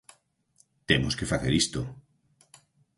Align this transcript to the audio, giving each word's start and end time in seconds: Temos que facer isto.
Temos 0.89 1.13
que 1.19 1.29
facer 1.31 1.53
isto. 1.63 1.81